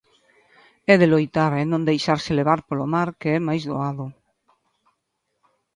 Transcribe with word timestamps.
E 0.91 0.93
de 1.01 1.07
loitar, 1.13 1.51
e 1.61 1.63
non 1.71 1.87
deixarse 1.89 2.37
levar 2.39 2.59
polo 2.67 2.85
mar, 2.95 3.09
que 3.19 3.29
é 3.37 3.39
máis 3.47 3.63
doado. 3.69 4.05